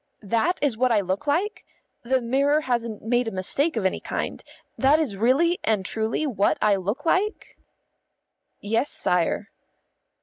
"That 0.23 0.57
is 0.63 0.75
what 0.77 0.91
I 0.91 1.01
look 1.01 1.27
like? 1.27 1.63
The 2.01 2.21
mirror 2.21 2.61
hasn't 2.61 3.03
made 3.03 3.27
a 3.27 3.31
mistake 3.37 3.77
of 3.77 3.85
any 3.85 3.99
kind? 3.99 4.43
That 4.75 4.99
is 4.99 5.15
really 5.15 5.59
and 5.63 5.85
truly 5.85 6.25
what 6.25 6.57
I 6.59 6.75
look 6.75 7.05
like?" 7.05 7.55
"Yes, 8.59 8.89
sire." 8.89 9.51